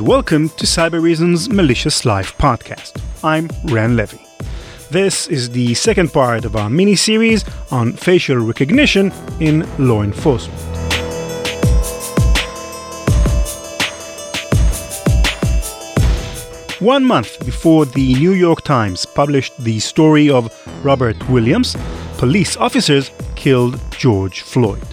[0.00, 3.02] and welcome to Cybereason's Malicious Life podcast.
[3.22, 4.24] I'm Ran Levy.
[4.90, 10.58] This is the second part of our mini series on facial recognition in law enforcement.
[16.80, 20.50] One month before the New York Times published the story of
[20.82, 21.76] Robert Williams,
[22.16, 24.86] police officers killed George Floyd.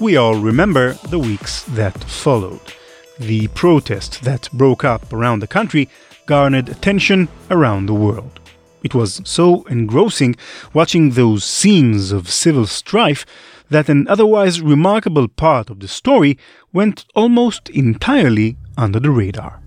[0.00, 2.72] We all remember the weeks that followed.
[3.18, 5.88] The protests that broke up around the country
[6.26, 8.40] garnered attention around the world.
[8.82, 10.36] It was so engrossing
[10.74, 13.24] watching those scenes of civil strife
[13.70, 16.38] that an otherwise remarkable part of the story
[16.72, 19.61] went almost entirely under the radar.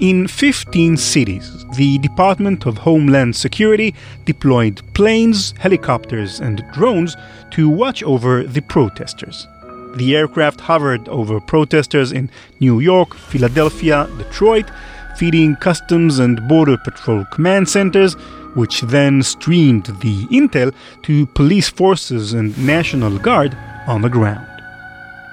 [0.00, 7.18] In 15 cities, the Department of Homeland Security deployed planes, helicopters, and drones
[7.50, 9.46] to watch over the protesters.
[9.96, 12.30] The aircraft hovered over protesters in
[12.60, 14.70] New York, Philadelphia, Detroit,
[15.16, 18.14] feeding Customs and Border Patrol command centers,
[18.54, 23.54] which then streamed the intel to police forces and National Guard
[23.86, 24.49] on the ground.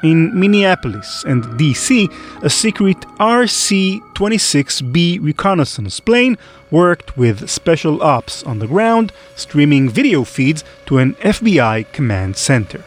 [0.03, 2.07] In Minneapolis and DC,
[2.43, 6.37] a secret RC 26B reconnaissance plane
[6.69, 12.83] worked with special ops on the ground, streaming video feeds to an FBI command center.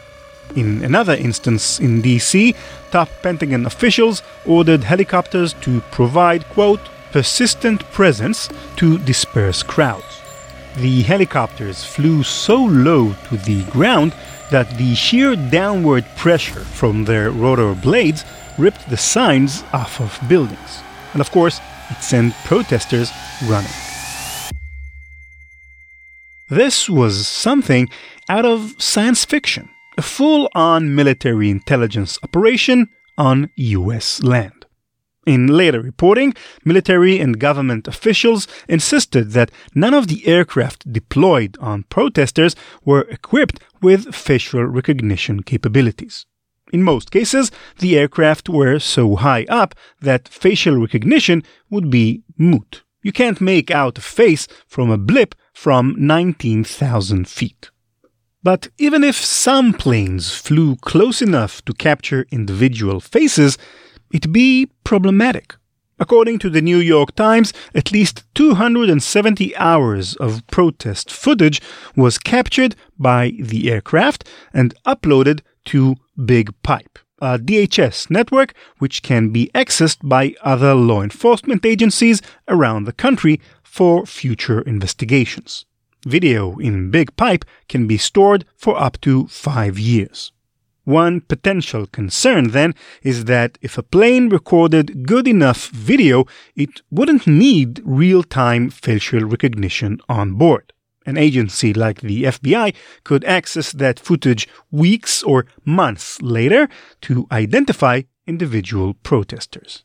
[0.55, 2.55] In another instance in DC,
[2.91, 10.21] top Pentagon officials ordered helicopters to provide, quote, persistent presence to disperse crowds.
[10.77, 14.13] The helicopters flew so low to the ground
[14.51, 18.23] that the sheer downward pressure from their rotor blades
[18.57, 20.81] ripped the signs off of buildings.
[21.13, 23.11] And of course, it sent protesters
[23.47, 23.71] running.
[26.49, 27.89] This was something
[28.27, 34.60] out of science fiction, a full on military intelligence operation on US land.
[35.27, 36.33] In later reporting,
[36.65, 43.59] military and government officials insisted that none of the aircraft deployed on protesters were equipped
[43.81, 46.25] with facial recognition capabilities.
[46.73, 52.83] In most cases, the aircraft were so high up that facial recognition would be moot.
[53.03, 57.69] You can't make out a face from a blip from 19,000 feet.
[58.43, 63.57] But even if some planes flew close enough to capture individual faces,
[64.11, 65.55] it be problematic.
[65.99, 71.61] According to the New York Times, at least 270 hours of protest footage
[71.95, 75.95] was captured by the aircraft and uploaded to
[76.25, 82.85] Big Pipe, a DHS network which can be accessed by other law enforcement agencies around
[82.85, 85.65] the country for future investigations.
[86.07, 90.31] Video in Big Pipe can be stored for up to five years.
[90.83, 96.25] One potential concern then is that if a plane recorded good enough video,
[96.55, 100.73] it wouldn't need real time facial recognition on board.
[101.05, 106.67] An agency like the FBI could access that footage weeks or months later
[107.01, 109.83] to identify individual protesters.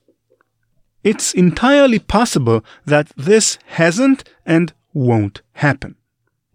[1.02, 5.96] It's entirely possible that this hasn't and won't happen.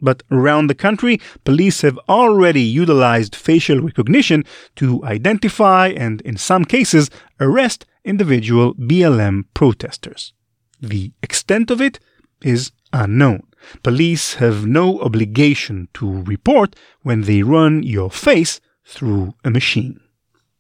[0.02, 4.44] But around the country, police have already utilized facial recognition
[4.78, 10.34] to identify and, in some cases, arrest individual BLM protesters.
[10.82, 12.00] The extent of it
[12.42, 13.44] is unknown.
[13.84, 20.00] Police have no obligation to report when they run your face through a machine.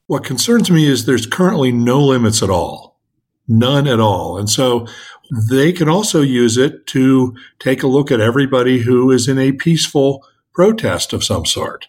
[0.05, 2.99] What concerns me is there's currently no limits at all.
[3.47, 4.37] None at all.
[4.37, 4.87] And so
[5.31, 9.53] they can also use it to take a look at everybody who is in a
[9.53, 11.87] peaceful protest of some sort,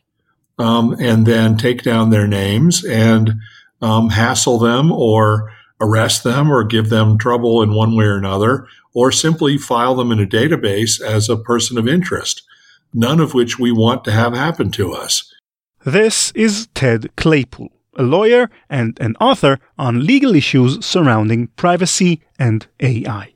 [0.58, 3.34] um, and then take down their names and
[3.81, 8.69] um, hassle them or arrest them or give them trouble in one way or another,
[8.94, 12.43] or simply file them in a database as a person of interest,
[12.94, 15.34] none of which we want to have happen to us.
[15.84, 22.69] This is Ted Claypoole, a lawyer and an author on legal issues surrounding privacy and
[22.78, 23.31] AI.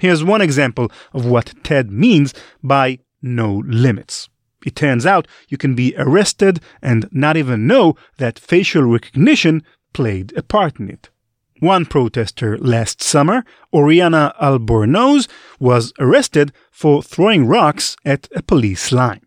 [0.00, 2.32] Here's one example of what TED means
[2.62, 4.30] by no limits.
[4.64, 9.62] It turns out you can be arrested and not even know that facial recognition
[9.92, 11.10] played a part in it.
[11.58, 13.44] One protester last summer,
[13.74, 19.20] Oriana Albornoz, was arrested for throwing rocks at a police line.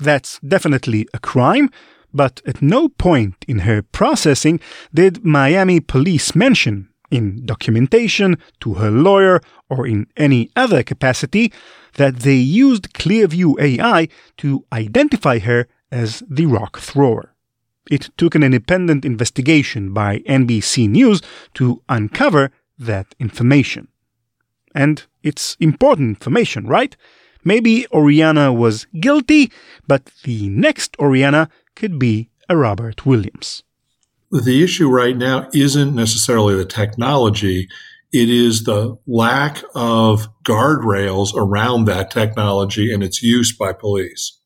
[0.00, 1.70] That's definitely a crime,
[2.12, 4.58] but at no point in her processing
[4.92, 11.52] did Miami police mention in documentation, to her lawyer, or in any other capacity,
[11.94, 14.08] that they used Clearview AI
[14.38, 17.34] to identify her as the rock thrower.
[17.90, 21.22] It took an independent investigation by NBC News
[21.54, 23.88] to uncover that information.
[24.74, 26.96] And it's important information, right?
[27.44, 29.50] Maybe Oriana was guilty,
[29.86, 33.62] but the next Oriana could be a Robert Williams.
[34.30, 37.66] The issue right now isn't necessarily the technology,
[38.12, 44.38] it is the lack of guardrails around that technology and its use by police.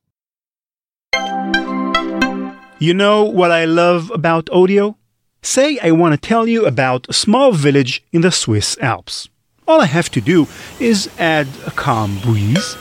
[2.79, 4.96] You know what I love about audio?
[5.43, 9.28] Say I want to tell you about a small village in the Swiss Alps.
[9.67, 10.46] All I have to do
[10.78, 12.76] is add a calm breeze,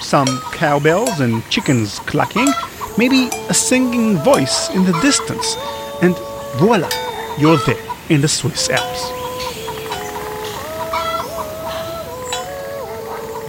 [0.00, 2.48] some cowbells and chickens clucking,
[2.96, 5.56] maybe a singing voice in the distance,
[6.00, 6.14] and
[6.56, 6.88] voila,
[7.36, 9.10] you're there in the Swiss Alps.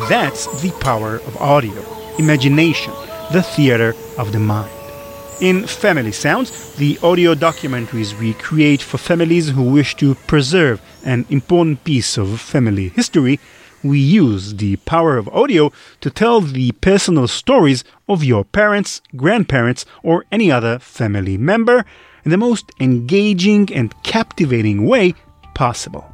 [0.09, 1.85] That's the power of audio,
[2.17, 2.93] imagination,
[3.31, 4.71] the theater of the mind.
[5.39, 11.25] In Family Sounds, the audio documentaries we create for families who wish to preserve an
[11.29, 13.39] important piece of family history,
[13.83, 19.85] we use the power of audio to tell the personal stories of your parents, grandparents,
[20.01, 21.85] or any other family member
[22.25, 25.13] in the most engaging and captivating way
[25.53, 26.11] possible.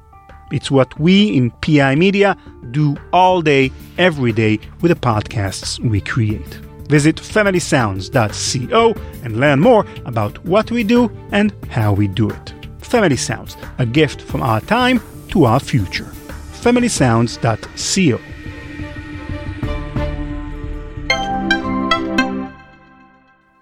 [0.51, 2.37] It's what we in PI Media
[2.71, 6.59] do all day, every day with the podcasts we create.
[6.89, 8.93] Visit familysounds.co
[9.23, 12.53] and learn more about what we do and how we do it.
[12.81, 14.99] Family Sounds, a gift from our time
[15.29, 16.11] to our future.
[16.61, 18.30] familysounds.co.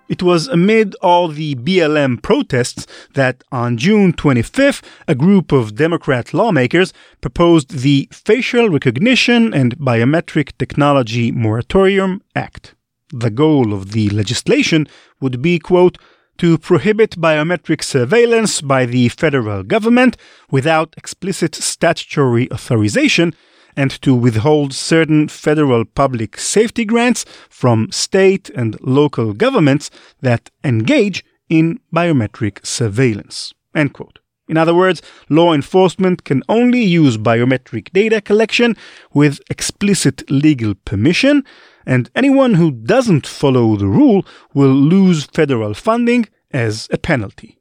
[0.09, 6.33] It was amid all the BLM protests that on June 25th, a group of Democrat
[6.33, 6.91] lawmakers
[7.21, 12.73] proposed the Facial Recognition and Biometric Technology Moratorium Act.
[13.13, 14.88] The goal of the legislation
[15.21, 16.00] would be, quote,
[16.39, 20.17] to prohibit biometric surveillance by the federal government
[20.50, 23.35] without explicit statutory authorization
[23.75, 29.89] and to withhold certain federal public safety grants from state and local governments
[30.21, 33.54] that engage in biometric surveillance.
[33.75, 34.19] End quote.
[34.48, 38.75] In other words, law enforcement can only use biometric data collection
[39.13, 41.44] with explicit legal permission,
[41.86, 47.60] and anyone who doesn't follow the rule will lose federal funding as a penalty.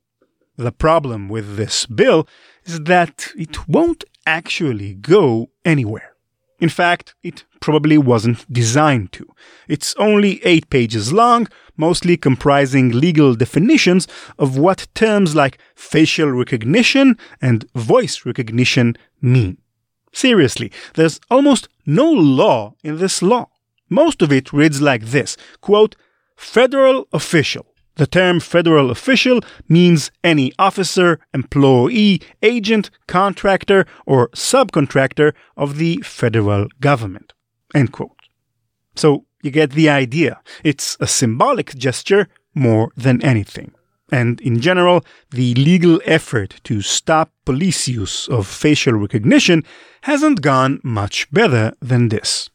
[0.57, 2.27] The problem with this bill
[2.65, 6.11] is that it won't actually go anywhere.
[6.61, 9.27] In fact, it probably wasn't designed to.
[9.69, 14.07] It's only eight pages long, mostly comprising legal definitions
[14.39, 19.57] of what terms like facial recognition and voice recognition mean.
[20.13, 23.47] Seriously, there's almost no law in this law.
[23.89, 25.97] Most of it reads like this quote,
[26.37, 27.67] Federal official
[27.99, 36.69] the term federal official means any officer, employee, agent, contractor, or subcontractor of the federal
[36.81, 37.35] government.
[37.75, 38.17] End quote.
[38.95, 40.41] So you get the idea.
[40.65, 43.73] It's a symbolic gesture more than anything.
[44.11, 49.65] And in general, the legal effort to stop police use of facial recognition
[50.03, 52.49] hasn't gone much better than this.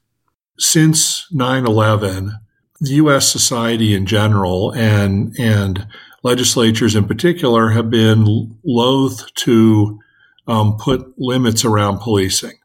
[0.57, 2.42] Since 9 11, the
[2.85, 3.31] U.S.
[3.31, 5.87] society in general and and
[6.23, 9.99] legislatures in particular have been loath to
[10.47, 12.57] um, put limits around policing.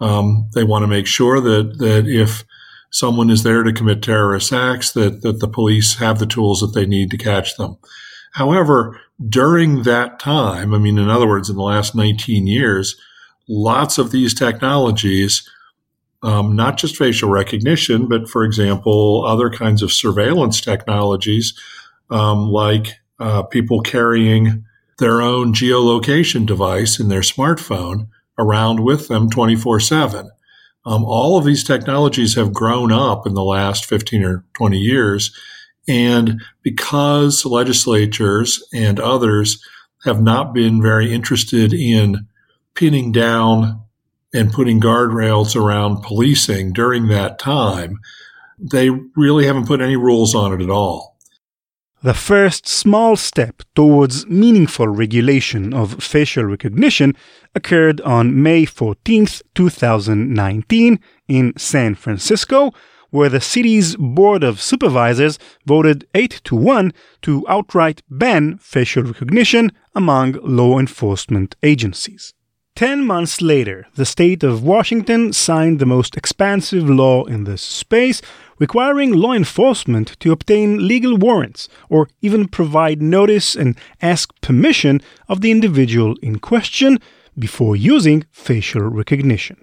[0.00, 2.44] Um, they want to make sure that that if
[2.90, 6.72] someone is there to commit terrorist acts, that that the police have the tools that
[6.74, 7.78] they need to catch them.
[8.32, 12.96] However, during that time, I mean, in other words, in the last 19 years,
[13.48, 15.48] lots of these technologies
[16.22, 21.54] um, not just facial recognition, but for example, other kinds of surveillance technologies,
[22.10, 24.64] um, like uh, people carrying
[24.98, 28.08] their own geolocation device in their smartphone
[28.38, 30.30] around with them 24 7.
[30.84, 35.36] Um, all of these technologies have grown up in the last 15 or 20 years.
[35.86, 39.62] And because legislatures and others
[40.04, 42.26] have not been very interested in
[42.74, 43.82] pinning down
[44.32, 47.98] and putting guardrails around policing during that time,
[48.58, 51.16] they really haven't put any rules on it at all.
[52.00, 57.16] The first small step towards meaningful regulation of facial recognition
[57.56, 62.72] occurred on May 14, 2019, in San Francisco,
[63.10, 66.92] where the city's Board of Supervisors voted 8 to 1
[67.22, 72.32] to outright ban facial recognition among law enforcement agencies.
[72.78, 78.22] Ten months later, the state of Washington signed the most expansive law in this space,
[78.60, 85.40] requiring law enforcement to obtain legal warrants or even provide notice and ask permission of
[85.40, 87.00] the individual in question
[87.36, 89.56] before using facial recognition.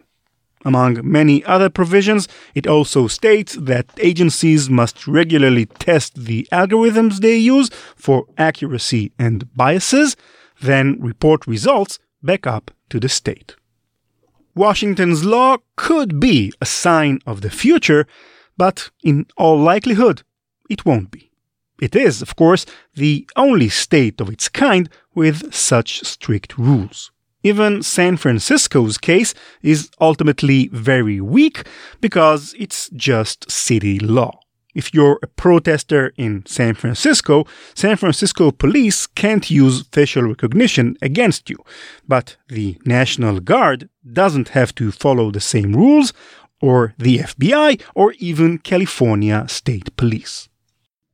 [0.66, 7.38] Among many other provisions, it also states that agencies must regularly test the algorithms they
[7.38, 10.18] use for accuracy and biases,
[10.62, 13.56] then report results back up to the state.
[14.56, 18.08] Washington's law could be a sign of the future,
[18.58, 20.24] but in all likelihood,
[20.70, 21.32] it won't be.
[21.82, 27.12] It is, of course, the only state of its kind with such strict rules.
[27.44, 31.68] Even San Francisco's case is ultimately very weak
[32.02, 34.40] because it's just city law.
[34.76, 41.50] If you're a protester in San Francisco, San Francisco police can't use facial recognition against
[41.50, 41.58] you.
[42.08, 46.14] But the National Guard doesn't have to follow the same rules,
[46.62, 50.50] or the FBI, or even California State Police.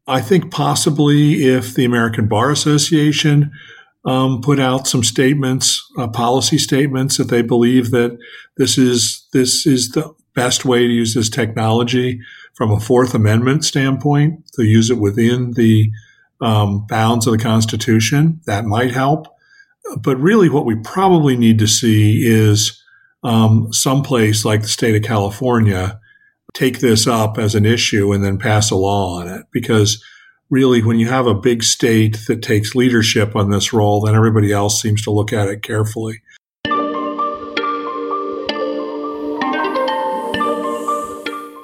[0.07, 3.51] I think possibly if the American Bar Association
[4.05, 8.17] um, put out some statements, uh, policy statements that they believe that
[8.57, 12.19] this is this is the best way to use this technology
[12.53, 15.91] from a Fourth Amendment standpoint to use it within the
[16.41, 18.41] um, bounds of the Constitution.
[18.45, 19.27] That might help.
[19.99, 22.81] But really, what we probably need to see is
[23.23, 25.99] um, someplace like the state of California
[26.53, 30.03] take this up as an issue and then pass a law on it because
[30.49, 34.51] really, when you have a big state that takes leadership on this role, then everybody
[34.51, 36.21] else seems to look at it carefully.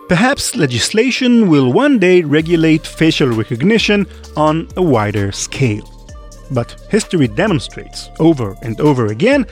[0.09, 5.83] Perhaps legislation will one day regulate facial recognition on a wider scale.
[6.49, 9.45] But history demonstrates over and over again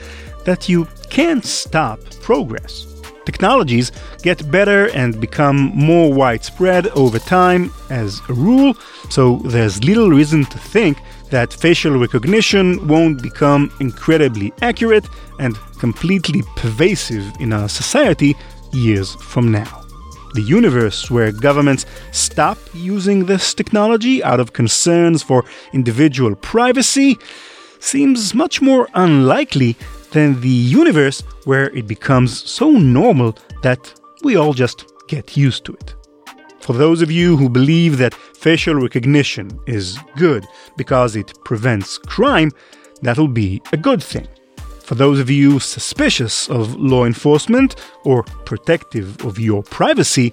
[0.46, 2.86] that you can't stop progress.
[3.26, 8.72] Technologies get better and become more widespread over time as a rule,
[9.10, 10.96] so there's little reason to think
[11.28, 15.06] that facial recognition won't become incredibly accurate
[15.38, 18.34] and completely pervasive in our society
[18.72, 19.85] years from now.
[20.34, 27.18] The universe where governments stop using this technology out of concerns for individual privacy
[27.78, 29.76] seems much more unlikely
[30.12, 33.92] than the universe where it becomes so normal that
[34.22, 35.94] we all just get used to it.
[36.60, 42.50] For those of you who believe that facial recognition is good because it prevents crime,
[43.02, 44.26] that'll be a good thing.
[44.86, 47.74] For those of you suspicious of law enforcement
[48.04, 50.32] or protective of your privacy,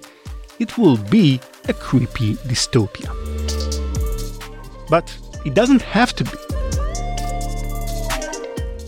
[0.60, 3.10] it will be a creepy dystopia.
[4.88, 5.12] But
[5.44, 6.30] it doesn't have to be.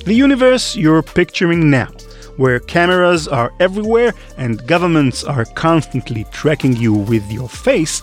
[0.04, 1.88] The universe you're picturing now,
[2.36, 8.02] where cameras are everywhere and governments are constantly tracking you with your face,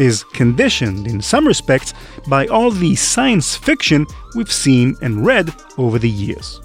[0.00, 1.94] is conditioned in some respects
[2.26, 4.04] by all the science fiction
[4.34, 6.60] we've seen and read over the years.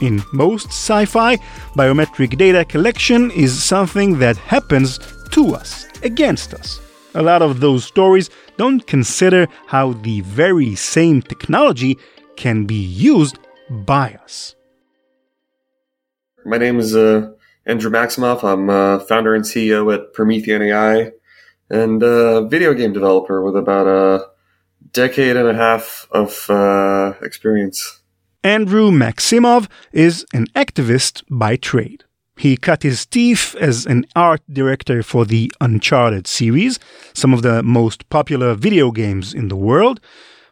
[0.00, 1.36] In most sci fi,
[1.76, 4.98] biometric data collection is something that happens
[5.32, 6.80] to us, against us.
[7.14, 11.98] A lot of those stories don't consider how the very same technology
[12.36, 13.38] can be used
[13.68, 14.54] by us.
[16.46, 17.32] My name is uh,
[17.66, 18.42] Andrew Maximov.
[18.42, 21.12] I'm uh, founder and CEO at Promethean AI
[21.68, 24.26] and a video game developer with about a
[24.92, 27.99] decade and a half of uh, experience.
[28.42, 32.04] Andrew Maximov is an activist by trade.
[32.38, 36.78] He cut his teeth as an art director for the Uncharted series,
[37.12, 40.00] some of the most popular video games in the world,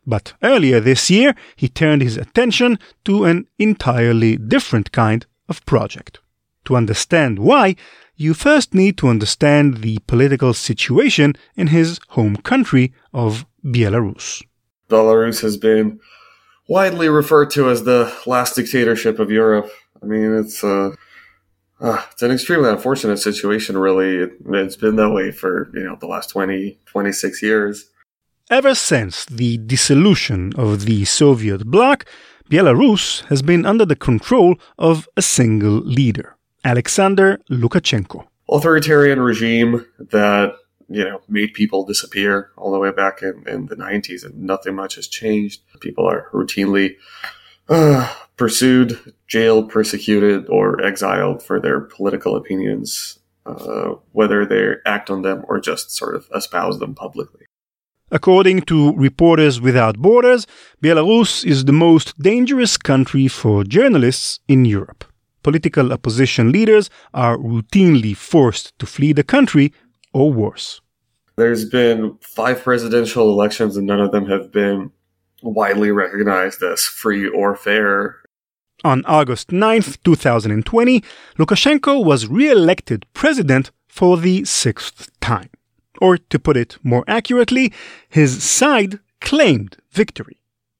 [0.06, 6.18] but earlier this year, he turned his attention to an entirely different kind of project.
[6.66, 7.74] To understand why,
[8.16, 14.42] you first need to understand the political situation in his home country of Belarus.
[14.90, 16.00] Belarus has been
[16.68, 19.70] widely referred to as the last dictatorship of Europe.
[20.02, 20.90] I mean, it's a uh,
[21.80, 24.16] uh, it's an extremely unfortunate situation, really.
[24.16, 27.90] It, has been that way for, you know, the last 20, 26 years.
[28.50, 32.04] Ever since the dissolution of the Soviet bloc,
[32.50, 38.26] Belarus has been under the control of a single leader, Alexander Lukashenko.
[38.50, 40.54] Authoritarian regime that,
[40.88, 44.74] you know, made people disappear all the way back in, in the 90s, and nothing
[44.74, 45.60] much has changed.
[45.80, 46.96] People are routinely
[47.68, 55.22] uh, pursued, jailed, persecuted, or exiled for their political opinions, uh, whether they act on
[55.22, 57.44] them or just sort of espouse them publicly.
[58.10, 60.46] According to Reporters Without Borders,
[60.82, 65.04] Belarus is the most dangerous country for journalists in Europe.
[65.42, 69.72] political opposition leaders are routinely forced to flee the country
[70.12, 70.80] or worse.
[71.36, 74.90] There's been five presidential elections, and none of them have been
[75.42, 78.16] widely recognized as free or fair.
[78.84, 81.02] On August 9th, 2020,
[81.38, 85.50] Lukashenko was re elected president for the sixth time.
[86.00, 87.72] Or to put it more accurately,
[88.08, 90.38] his side claimed victory.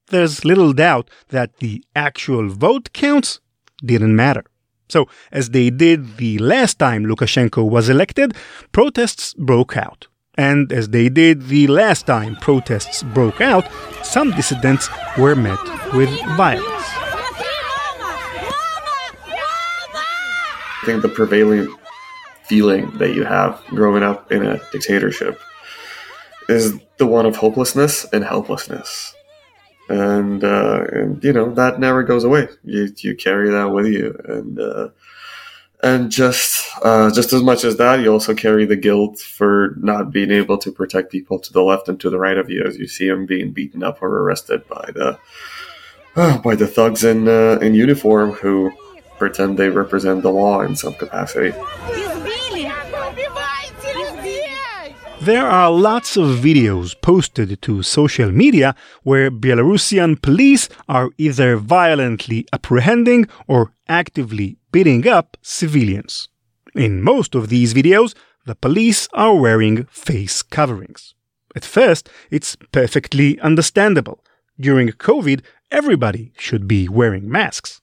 [0.09, 3.41] There's little doubt that the actual vote counts
[3.85, 4.45] didn't matter.
[4.89, 8.35] So, as they did the last time Lukashenko was elected,
[8.73, 10.09] protests broke out.
[10.37, 13.67] And as they did the last time protests broke out,
[14.05, 15.59] some dissidents were met
[15.93, 16.65] with violence.
[20.81, 21.75] I think the prevailing
[22.45, 25.39] feeling that you have growing up in a dictatorship
[26.49, 29.15] is the one of hopelessness and helplessness.
[29.89, 32.49] And, uh, and you know, that never goes away.
[32.65, 34.19] You, you carry that with you.
[34.25, 34.89] And, uh,
[35.83, 40.11] and just uh, just as much as that, you also carry the guilt for not
[40.11, 42.77] being able to protect people to the left and to the right of you as
[42.77, 45.19] you see them being beaten up or arrested by the
[46.17, 48.73] uh, by the thugs in uh, in uniform who
[49.19, 51.57] pretend they represent the law in some capacity.
[55.29, 62.47] There are lots of videos posted to social media where Belarusian police are either violently
[62.51, 66.31] apprehending or actively beating up civilians.
[66.75, 68.15] In most of these videos,
[68.47, 71.13] the police are wearing face coverings.
[71.55, 74.25] At first, it's perfectly understandable.
[74.59, 77.83] During COVID, everybody should be wearing masks.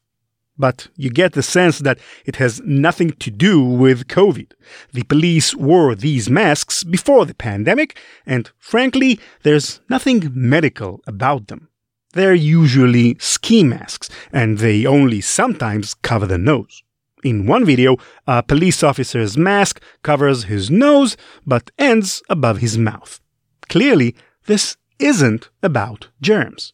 [0.57, 4.53] But you get the sense that it has nothing to do with COVID.
[4.93, 11.67] The police wore these masks before the pandemic, and frankly, there's nothing medical about them.
[12.13, 16.81] They're usually ski masks, and they only sometimes cover the nose.
[17.25, 17.97] In one video,
[18.27, 23.19] a police officer's mask covers his nose but ends above his mouth.
[23.67, 24.15] Clearly,
[24.45, 26.71] this isn't about germs.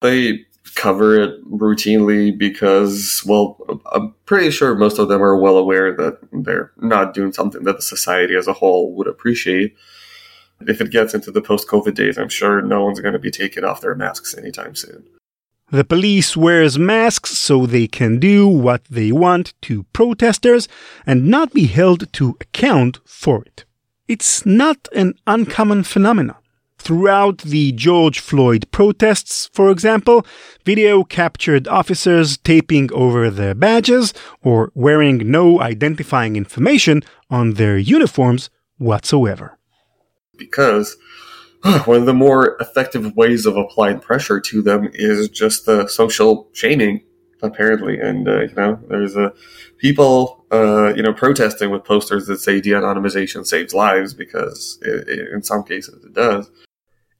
[0.00, 3.58] They cover it routinely because, well,
[3.92, 7.76] I'm pretty sure most of them are well aware that they're not doing something that
[7.76, 9.76] the society as a whole would appreciate.
[10.60, 13.30] If it gets into the post COVID days, I'm sure no one's going to be
[13.30, 15.04] taking off their masks anytime soon.
[15.70, 20.66] The police wears masks so they can do what they want to protesters
[21.06, 23.66] and not be held to account for it.
[24.08, 26.36] It's not an uncommon phenomenon.
[26.78, 30.24] Throughout the George Floyd protests, for example,
[30.64, 38.48] video captured officers taping over their badges or wearing no identifying information on their uniforms
[38.78, 39.58] whatsoever.
[40.36, 40.96] Because
[41.84, 46.48] one of the more effective ways of applying pressure to them is just the social
[46.52, 47.02] shaming,
[47.42, 47.98] apparently.
[47.98, 49.32] And, uh, you know, there's a
[49.78, 55.28] people, uh, you know, protesting with posters that say de-anonymization saves lives because it, it,
[55.32, 56.48] in some cases it does.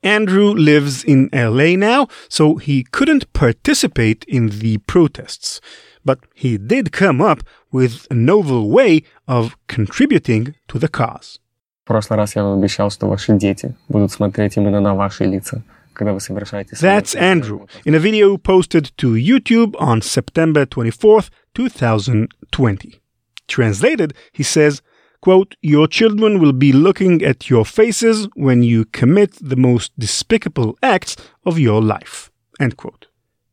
[0.04, 5.62] Andrew lives in LA now, so he couldn't participate in the protests.
[6.04, 11.40] But he did come up with a novel way of contributing to the cause.
[11.86, 16.14] прошлый раз я вам обещал, что ваши дети будут смотреть именно на ваши лица, когда
[16.14, 23.02] вы совершаете That's Andrew in a video posted to YouTube on September 24th, 2020.
[23.48, 24.82] Translated, he says,
[25.21, 30.79] quote, Your children will be looking at your faces when you commit the most despicable
[30.83, 32.31] acts of your life.
[32.61, 33.07] End quote.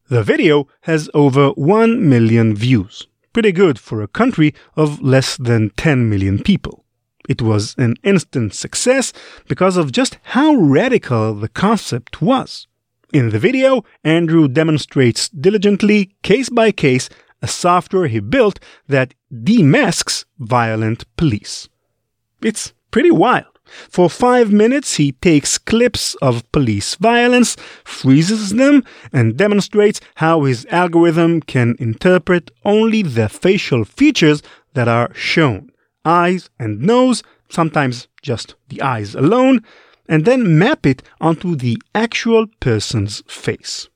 [0.08, 3.08] The video has over 1 million views.
[3.34, 6.86] Pretty good for a country of less than 10 million people.
[7.28, 9.12] It was an instant success
[9.48, 12.68] because of just how radical the concept was.
[13.14, 17.10] In the video, Andrew demonstrates diligently, case by case,
[17.46, 21.70] a software he built that demasks violent police.
[22.42, 23.54] It's pretty wild.
[23.96, 30.66] For five minutes, he takes clips of police violence, freezes them, and demonstrates how his
[30.82, 34.42] algorithm can interpret only the facial features
[34.74, 35.72] that are shown
[36.04, 39.64] eyes and nose, sometimes just the eyes alone,
[40.08, 43.90] and then map it onto the actual person's face.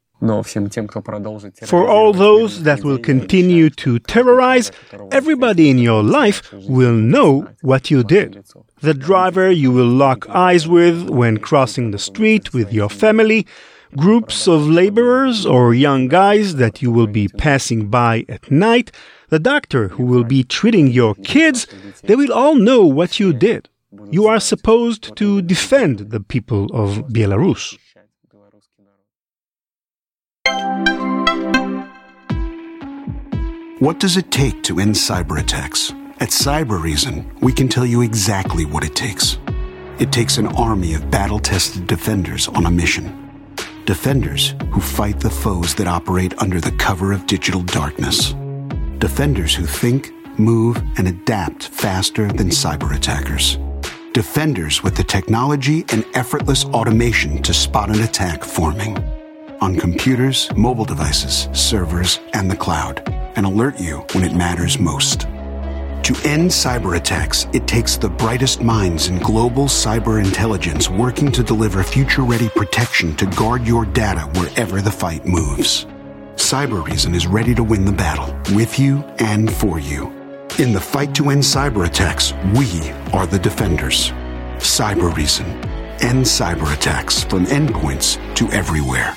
[1.65, 4.71] For all those that will continue to terrorize,
[5.11, 8.43] everybody in your life will know what you did.
[8.81, 13.47] The driver you will lock eyes with when crossing the street with your family,
[13.95, 18.91] groups of laborers or young guys that you will be passing by at night,
[19.29, 21.67] the doctor who will be treating your kids,
[22.03, 23.69] they will all know what you did.
[24.11, 27.77] You are supposed to defend the people of Belarus.
[33.79, 35.91] What does it take to end cyber attacks?
[36.19, 39.37] At Cybereason, we can tell you exactly what it takes.
[39.99, 43.29] It takes an army of battle tested defenders on a mission.
[43.85, 48.33] Defenders who fight the foes that operate under the cover of digital darkness.
[48.97, 53.57] Defenders who think, move, and adapt faster than cyber attackers.
[54.11, 58.97] Defenders with the technology and effortless automation to spot an attack forming
[59.61, 63.01] on computers, mobile devices, servers, and the cloud,
[63.35, 65.21] and alert you when it matters most.
[66.03, 71.43] To end cyber attacks, it takes the brightest minds in global cyber intelligence working to
[71.43, 75.85] deliver future ready protection to guard your data wherever the fight moves.
[76.35, 80.07] Cybereason is ready to win the battle with you and for you.
[80.57, 84.09] In the fight to end cyber attacks, we are the defenders.
[84.57, 85.45] Cybereason.
[86.01, 89.15] End cyber attacks from endpoints to everywhere.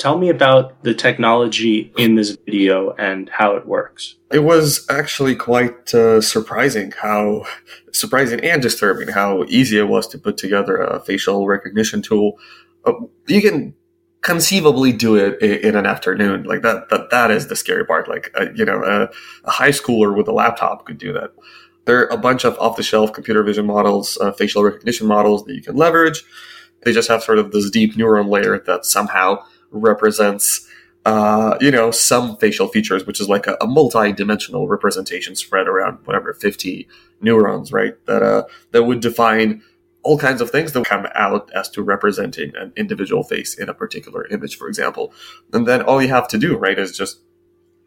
[0.00, 4.16] Tell me about the technology in this video and how it works.
[4.32, 7.44] It was actually quite uh, surprising how
[7.92, 12.38] surprising and disturbing how easy it was to put together a facial recognition tool.
[12.86, 12.94] Uh,
[13.26, 13.74] you can
[14.22, 18.30] conceivably do it in, an afternoon like that that that is the scary part like
[18.38, 19.08] uh, you know a,
[19.44, 21.30] a, high schooler with a laptop could do that
[21.86, 25.62] there are a bunch of off-the-shelf computer vision models uh, facial recognition models that you
[25.62, 26.22] can leverage
[26.82, 30.66] they just have sort of this deep neuron layer that somehow represents
[31.06, 35.98] uh, you know some facial features which is like a, a multi-dimensional representation spread around
[36.04, 36.86] whatever 50
[37.22, 39.62] neurons right that uh that would define
[40.02, 43.74] all kinds of things that come out as to representing an individual face in a
[43.74, 45.12] particular image, for example.
[45.52, 47.20] And then all you have to do, right, is just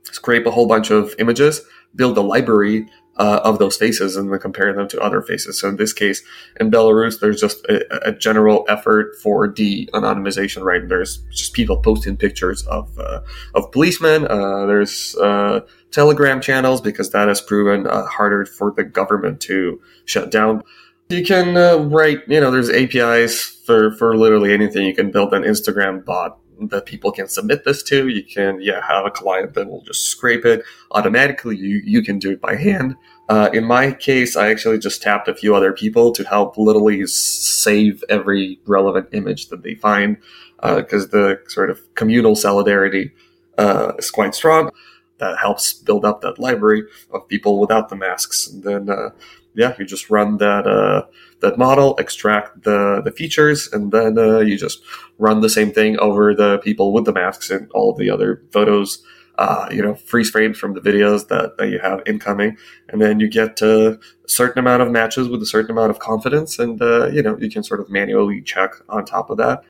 [0.04, 1.62] scrape a whole bunch of images,
[1.96, 5.60] build a library uh, of those faces, and then compare them to other faces.
[5.60, 6.24] So in this case,
[6.60, 10.88] in Belarus, there's just a, a general effort for de-anonymization, right?
[10.88, 13.22] There's just people posting pictures of uh,
[13.54, 14.26] of policemen.
[14.26, 19.80] Uh, there's uh, Telegram channels because that has proven uh, harder for the government to
[20.06, 20.64] shut down
[21.10, 24.86] you can uh, write, you know, there's APIs for, for literally anything.
[24.86, 28.08] You can build an Instagram bot that people can submit this to.
[28.08, 31.58] You can, yeah, have a client that will just scrape it automatically.
[31.58, 32.96] You, you can do it by hand.
[33.30, 37.06] Uh, in my case, I actually just tapped a few other people to help literally
[37.08, 40.18] save every relevant image that they find
[40.62, 43.12] because uh, the sort of communal solidarity
[43.58, 44.72] uh, is quite strong.
[45.20, 48.48] That helps build up that library of people without the masks.
[48.48, 49.10] And then uh,
[49.56, 51.06] yeah, you just run that uh,
[51.42, 54.82] that model, extract the the features, and then uh, you just
[55.18, 58.44] run the same thing over the people with the masks and all of the other
[58.52, 59.04] photos.
[59.36, 62.56] Uh, you know, freeze frames from the videos that, that you have incoming,
[62.90, 66.60] and then you get a certain amount of matches with a certain amount of confidence,
[66.60, 69.64] and uh, you know you can sort of manually check on top of that.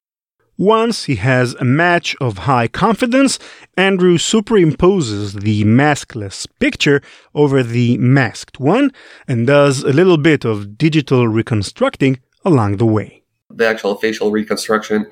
[0.57, 3.39] Once he has a match of high confidence,
[3.75, 7.01] Andrew superimposes the maskless picture
[7.33, 8.91] over the masked one
[9.27, 13.23] and does a little bit of digital reconstructing along the way.
[13.49, 15.07] The actual facial reconstruction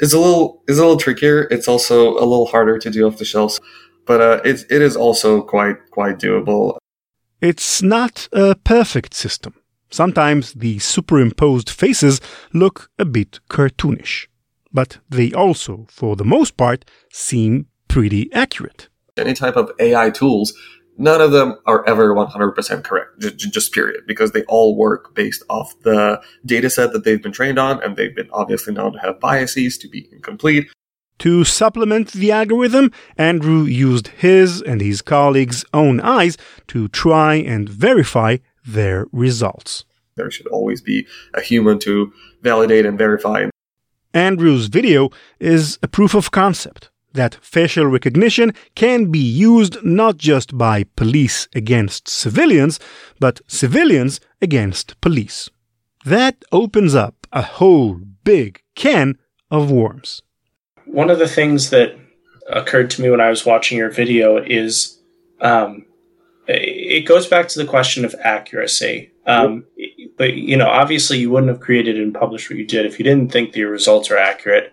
[0.00, 1.46] is a little is a little trickier.
[1.50, 3.60] It's also a little harder to do off the shelves,
[4.06, 6.78] but uh, it it is also quite quite doable.
[7.42, 9.54] It's not a perfect system.
[9.90, 12.20] Sometimes the superimposed faces
[12.54, 14.26] look a bit cartoonish
[14.76, 18.90] but they also, for the most part, seem pretty accurate.
[19.16, 20.52] Any type of AI tools,
[20.98, 25.42] none of them are ever 100% correct, just, just period, because they all work based
[25.48, 28.98] off the data set that they've been trained on, and they've been obviously known to
[28.98, 30.68] have biases, to be incomplete.
[31.20, 36.36] To supplement the algorithm, Andrew used his and his colleagues' own eyes
[36.68, 38.36] to try and verify
[38.66, 39.86] their results.
[40.16, 42.12] There should always be a human to
[42.42, 43.48] validate and verify
[44.16, 50.56] Andrew's video is a proof of concept that facial recognition can be used not just
[50.56, 52.80] by police against civilians,
[53.20, 55.50] but civilians against police.
[56.06, 59.18] That opens up a whole big can
[59.50, 60.22] of worms.
[60.86, 61.98] One of the things that
[62.48, 64.98] occurred to me when I was watching your video is
[65.42, 65.84] um,
[66.46, 69.10] it goes back to the question of accuracy.
[69.26, 69.66] Um,
[70.16, 73.04] but you know, obviously, you wouldn't have created and published what you did if you
[73.04, 74.72] didn't think that your results are accurate.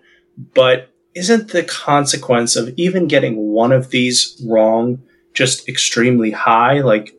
[0.54, 5.02] But isn't the consequence of even getting one of these wrong
[5.32, 6.80] just extremely high?
[6.80, 7.18] Like,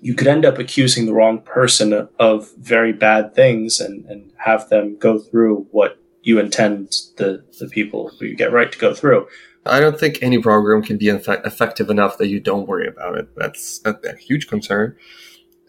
[0.00, 4.68] you could end up accusing the wrong person of very bad things and, and have
[4.68, 8.94] them go through what you intend the, the people who you get right to go
[8.94, 9.26] through.
[9.66, 13.28] I don't think any program can be effective enough that you don't worry about it.
[13.36, 14.96] That's a, a huge concern.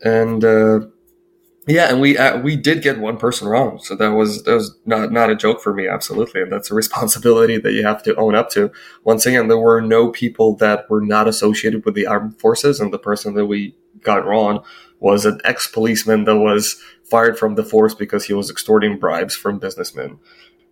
[0.03, 0.81] And uh,
[1.67, 4.77] Yeah, and we uh, we did get one person wrong, so that was that was
[4.85, 8.15] not not a joke for me, absolutely, and that's a responsibility that you have to
[8.15, 8.71] own up to.
[9.03, 12.93] Once again, there were no people that were not associated with the armed forces, and
[12.93, 14.63] the person that we got wrong
[14.99, 19.35] was an ex policeman that was fired from the force because he was extorting bribes
[19.35, 20.19] from businessmen.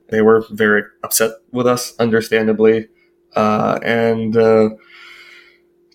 [0.10, 2.89] They were very upset with us, understandably,
[3.36, 4.69] uh, and uh,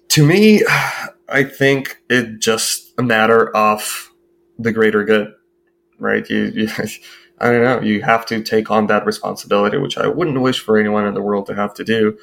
[0.09, 0.65] to me,
[1.29, 4.08] I think it's just a matter of
[4.59, 5.35] the greater good,
[5.99, 6.29] right?
[6.29, 6.69] You, you,
[7.41, 7.81] I don't know.
[7.81, 11.23] You have to take on that responsibility, which I wouldn't wish for anyone in the
[11.23, 12.19] world to have to do,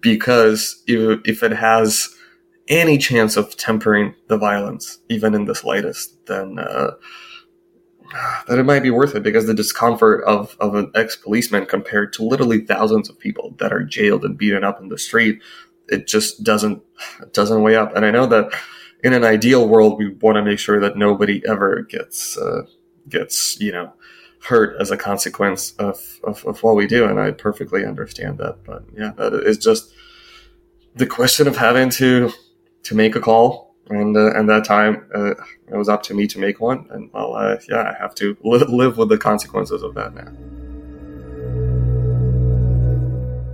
[0.00, 2.14] because if, if it has
[2.68, 6.92] any chance of tempering the violence, even in the slightest, then uh,
[8.46, 12.12] that it might be worth it because the discomfort of, of an ex policeman compared
[12.14, 15.40] to literally thousands of people that are jailed and beaten up in the street,
[15.88, 16.82] it just doesn't
[17.32, 17.94] doesn't weigh up.
[17.96, 18.52] And I know that
[19.02, 22.62] in an ideal world, we want to make sure that nobody ever gets uh,
[23.08, 23.92] gets you know
[24.42, 28.64] hurt as a consequence of, of, of what we do, and I perfectly understand that.
[28.64, 29.92] But yeah, that is just
[30.94, 32.32] the question of having to
[32.84, 36.26] to make a call, and uh, and that time uh, it was up to me
[36.28, 39.82] to make one, and well, uh, yeah, I have to li- live with the consequences
[39.82, 40.59] of that now.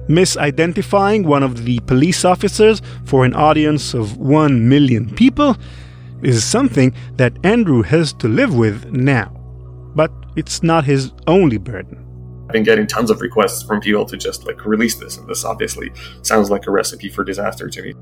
[0.08, 5.56] Misidentifying one of the police officers for an audience of 1 million people
[6.22, 9.32] is something that Andrew has to live with now.
[9.94, 12.02] But it's not his only burden.
[12.46, 15.44] I've been getting tons of requests from people to just like release this, and this
[15.44, 15.90] obviously
[16.22, 17.94] sounds like a recipe for disaster to me.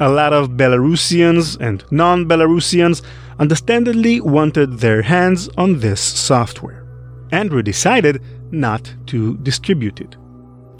[0.00, 3.02] A lot of Belarusians and non Belarusians
[3.38, 6.86] understandably wanted their hands on this software.
[7.32, 10.16] Andrew decided not to distribute it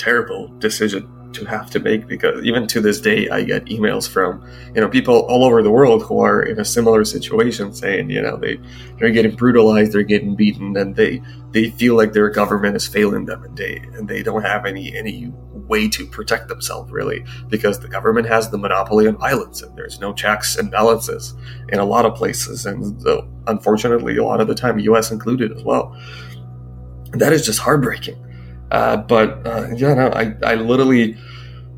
[0.00, 4.44] terrible decision to have to make because even to this day I get emails from
[4.74, 8.20] you know people all over the world who are in a similar situation saying you
[8.20, 8.58] know they
[8.98, 13.26] they're getting brutalized they're getting beaten and they they feel like their government is failing
[13.26, 15.32] them and they and they don't have any any
[15.70, 20.00] way to protect themselves really because the government has the monopoly on violence and there's
[20.00, 21.34] no checks and balances
[21.68, 22.66] in a lot of places.
[22.66, 25.96] And so unfortunately a lot of the time US included as well.
[27.12, 28.18] That is just heartbreaking
[28.70, 31.16] uh, but uh, yeah, no, I, I literally,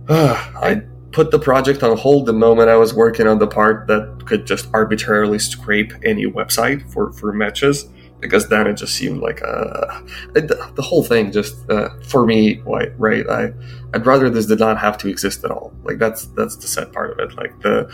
[0.09, 3.87] uh, I put the project on hold the moment I was working on the part
[3.89, 7.89] that could just arbitrarily scrape any website for, for matches
[8.23, 10.01] because then it just seemed like uh,
[10.33, 13.53] the whole thing just uh, for me right, right I
[13.93, 15.75] I'd rather this did not have to exist at all.
[15.83, 17.37] Like that's that's the sad part of it.
[17.37, 17.93] Like the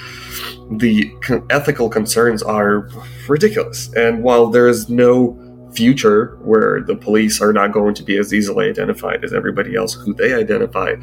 [0.70, 1.10] the
[1.50, 2.88] ethical concerns are
[3.26, 3.92] ridiculous.
[3.94, 8.32] And while there is no future where the police are not going to be as
[8.32, 10.94] easily identified as everybody else who they identify,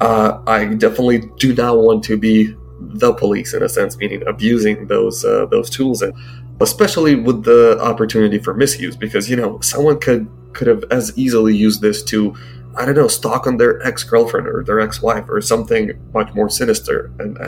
[0.00, 4.86] uh, I definitely do not want to be the police in a sense, meaning abusing
[4.88, 6.14] those uh, those tools, and
[6.60, 11.56] especially with the opportunity for misuse, because you know someone could could have as easily
[11.56, 12.34] used this to
[12.76, 16.34] I don't know stalk on their ex girlfriend or their ex wife or something much
[16.34, 17.38] more sinister, and,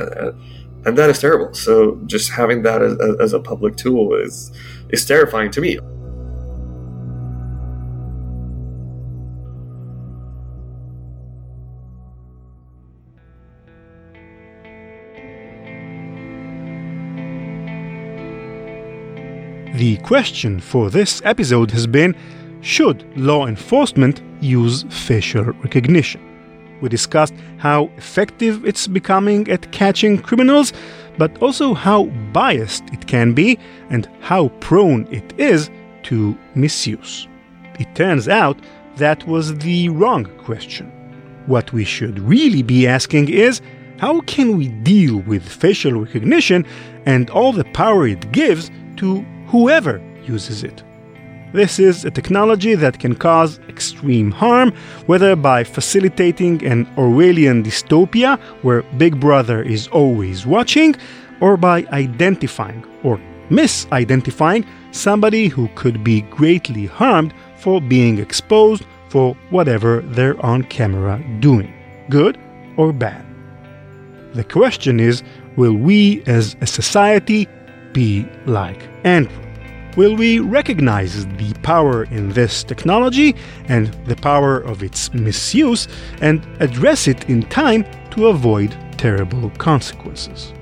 [0.86, 1.52] and that is terrible.
[1.54, 4.52] So just having that as, as a public tool is
[4.90, 5.78] is terrifying to me.
[19.76, 22.16] The question for this episode has been
[22.62, 26.22] Should law enforcement use facial recognition?
[26.80, 30.72] We discussed how effective it's becoming at catching criminals,
[31.18, 33.58] but also how biased it can be
[33.90, 35.68] and how prone it is
[36.04, 37.28] to misuse.
[37.78, 38.58] It turns out
[38.96, 40.90] that was the wrong question.
[41.44, 43.60] What we should really be asking is
[43.98, 46.64] how can we deal with facial recognition
[47.04, 50.82] and all the power it gives to whoever uses it.
[51.52, 54.72] This is a technology that can cause extreme harm,
[55.06, 60.96] whether by facilitating an Orwellian dystopia where Big Brother is always watching,
[61.40, 69.34] or by identifying or misidentifying somebody who could be greatly harmed for being exposed for
[69.50, 71.72] whatever they're on camera doing,
[72.10, 72.38] good
[72.76, 73.24] or bad.
[74.34, 75.22] The question is
[75.56, 77.48] will we as a society
[77.96, 79.42] be like Andrew?
[79.96, 83.34] Will we recognize the power in this technology
[83.68, 85.88] and the power of its misuse
[86.20, 90.52] and address it in time to avoid terrible consequences?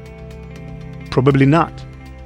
[1.11, 1.73] Probably not.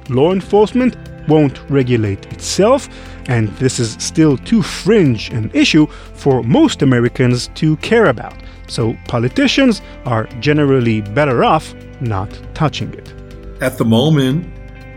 [0.09, 0.95] Law enforcement
[1.27, 2.87] won't regulate itself,
[3.27, 8.35] and this is still too fringe an issue for most Americans to care about,
[8.67, 13.11] so politicians are generally better off not touching it.
[13.59, 14.45] At the moment,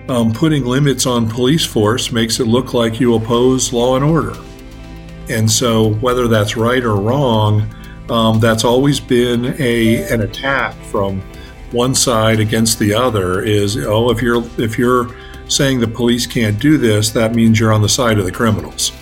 [0.09, 4.35] um, putting limits on police force makes it look like you oppose law and order.
[5.29, 7.73] And so, whether that's right or wrong,
[8.11, 11.23] um, that's always been a an attack from
[11.71, 13.43] one side against the other.
[13.43, 15.15] Is oh, if you're if you're
[15.49, 18.93] saying the police can't do this, that means you're on the side of the criminals.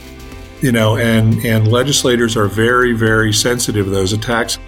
[0.60, 4.58] You know, and and legislators are very very sensitive to those attacks.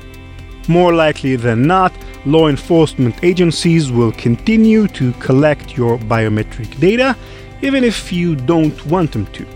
[0.69, 1.93] More likely than not,
[2.25, 7.17] law enforcement agencies will continue to collect your biometric data
[7.63, 9.47] even if you don't want them to.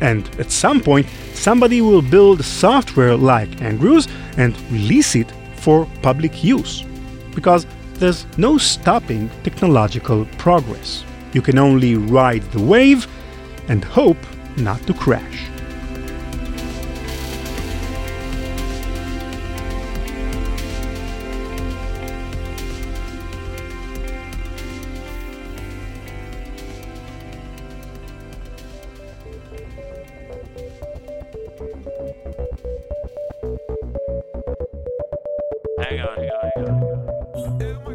[0.00, 6.44] And at some point, somebody will build software like Andrews and release it for public
[6.44, 6.84] use.
[7.34, 11.04] Because there's no stopping technological progress.
[11.32, 13.06] You can only ride the wave
[13.68, 14.18] and hope
[14.56, 15.48] not to crash.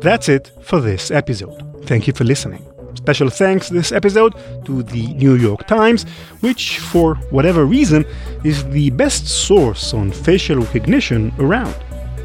[0.01, 1.85] That's it for this episode.
[1.85, 2.65] Thank you for listening.
[2.95, 4.33] Special thanks this episode
[4.65, 6.05] to the New York Times,
[6.39, 8.03] which, for whatever reason,
[8.43, 11.75] is the best source on facial recognition around.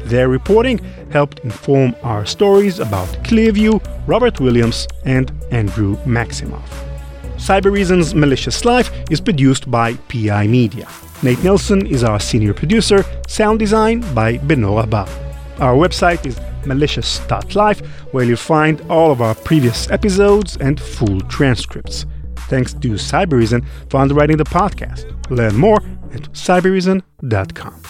[0.05, 0.79] Their reporting
[1.11, 6.67] helped inform our stories about Clearview, Robert Williams, and Andrew Maximov.
[7.37, 10.87] Cybereason's Malicious Life is produced by PI Media.
[11.21, 15.07] Nate Nelson is our senior producer, sound design by Benora Bar.
[15.59, 17.79] Our website is malicious.life,
[18.11, 22.05] where you'll find all of our previous episodes and full transcripts.
[22.49, 25.05] Thanks to Cybereason for underwriting the podcast.
[25.29, 25.81] Learn more
[26.13, 27.83] at cybereason.com.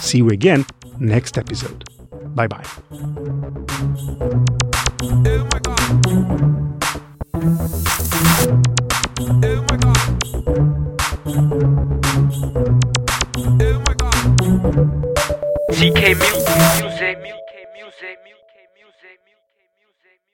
[0.00, 0.66] See you again
[0.98, 1.84] next episode.
[2.34, 2.64] Bye bye.
[15.74, 17.44] CK.